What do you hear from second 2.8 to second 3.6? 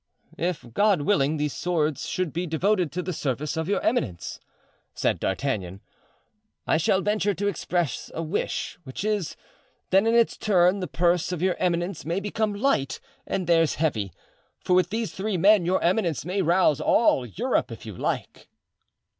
to the service